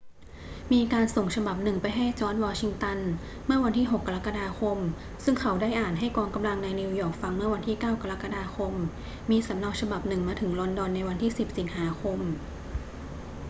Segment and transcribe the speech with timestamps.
[0.71, 2.97] มีการส่งฉบับหนึ่งไปให้จอร์จ วอชิงตัน
[3.45, 4.77] เมื่อวันที่ 6 กรกฎาคม
[5.23, 8.73] ซึ่งเขาได้อ่านให้กองกำลังในนิวยอร์กฟังเมื่อวันที่ 9 กรกฎาคม
[9.31, 12.19] มีสำเนาฉบับหนึ่งมาถึงลอนดอนในวันที่ 10 สิงหาคม